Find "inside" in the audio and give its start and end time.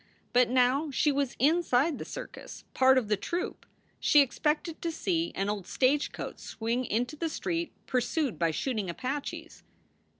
1.37-1.99